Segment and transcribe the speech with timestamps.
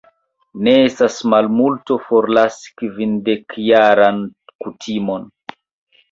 [0.67, 4.17] Ne estas malmulto, forlasi kvindekjaran
[4.65, 5.29] kutimon.